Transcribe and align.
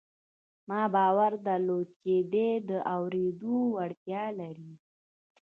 ما 0.69 0.81
باور 0.95 1.31
درلود 1.47 1.87
چې 2.01 2.13
دی 2.33 2.49
د 2.69 2.71
اورېدو 2.95 3.55
وړتیا 3.75 4.23
لري 4.39 4.73